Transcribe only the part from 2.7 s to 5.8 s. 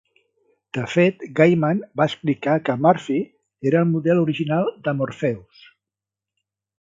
Murphy era el model original per Morpheus.